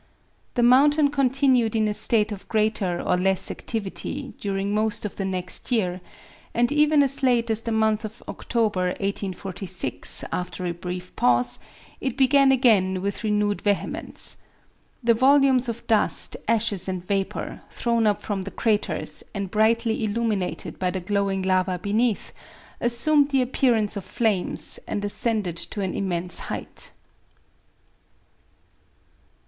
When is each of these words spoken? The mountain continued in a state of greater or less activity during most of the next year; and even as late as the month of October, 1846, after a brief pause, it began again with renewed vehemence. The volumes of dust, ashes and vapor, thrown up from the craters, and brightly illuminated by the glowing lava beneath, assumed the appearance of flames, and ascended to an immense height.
The 0.55 0.63
mountain 0.63 1.11
continued 1.11 1.75
in 1.75 1.87
a 1.87 1.93
state 1.93 2.31
of 2.31 2.47
greater 2.47 2.99
or 2.99 3.15
less 3.17 3.51
activity 3.51 4.33
during 4.39 4.73
most 4.73 5.05
of 5.05 5.17
the 5.17 5.25
next 5.25 5.71
year; 5.71 6.01
and 6.55 6.71
even 6.71 7.03
as 7.03 7.21
late 7.21 7.51
as 7.51 7.61
the 7.61 7.71
month 7.71 8.03
of 8.03 8.23
October, 8.27 8.85
1846, 8.99 10.23
after 10.31 10.65
a 10.65 10.71
brief 10.73 11.15
pause, 11.15 11.59
it 11.99 12.17
began 12.17 12.51
again 12.51 13.03
with 13.03 13.23
renewed 13.23 13.61
vehemence. 13.61 14.37
The 15.03 15.13
volumes 15.13 15.69
of 15.69 15.85
dust, 15.85 16.35
ashes 16.47 16.87
and 16.89 17.05
vapor, 17.07 17.61
thrown 17.69 18.07
up 18.07 18.23
from 18.23 18.41
the 18.41 18.49
craters, 18.49 19.23
and 19.35 19.51
brightly 19.51 20.03
illuminated 20.03 20.79
by 20.79 20.89
the 20.89 20.99
glowing 20.99 21.43
lava 21.43 21.77
beneath, 21.77 22.33
assumed 22.79 23.29
the 23.29 23.43
appearance 23.43 23.95
of 23.95 24.03
flames, 24.03 24.79
and 24.87 25.05
ascended 25.05 25.57
to 25.57 25.81
an 25.81 25.93
immense 25.93 26.39
height. 26.39 26.89